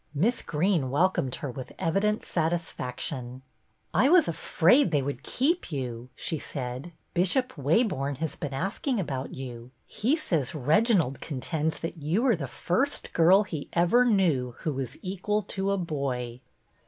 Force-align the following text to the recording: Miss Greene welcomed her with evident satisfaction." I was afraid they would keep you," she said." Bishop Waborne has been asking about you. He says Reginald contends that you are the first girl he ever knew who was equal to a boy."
Miss 0.15 0.41
Greene 0.41 0.89
welcomed 0.89 1.35
her 1.35 1.51
with 1.51 1.73
evident 1.77 2.25
satisfaction." 2.25 3.43
I 3.93 4.09
was 4.09 4.27
afraid 4.27 4.89
they 4.89 5.03
would 5.03 5.21
keep 5.21 5.71
you," 5.71 6.09
she 6.15 6.39
said." 6.39 6.91
Bishop 7.13 7.53
Waborne 7.53 8.17
has 8.17 8.35
been 8.35 8.51
asking 8.51 8.99
about 8.99 9.35
you. 9.35 9.69
He 9.85 10.15
says 10.15 10.55
Reginald 10.55 11.21
contends 11.21 11.77
that 11.81 12.01
you 12.01 12.25
are 12.25 12.35
the 12.35 12.47
first 12.47 13.13
girl 13.13 13.43
he 13.43 13.69
ever 13.73 14.03
knew 14.03 14.55
who 14.61 14.73
was 14.73 14.97
equal 15.03 15.43
to 15.43 15.69
a 15.69 15.77
boy." 15.77 16.41